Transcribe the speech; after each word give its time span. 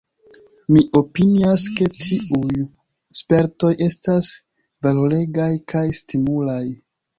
Mi 0.75 0.79
opinias 0.99 1.65
ke 1.75 1.87
tiuj 1.97 2.63
spertoj 3.21 3.71
estas 3.91 4.33
valoregaj 4.89 5.53
kaj 5.75 5.87
stimulaj. 6.03 6.61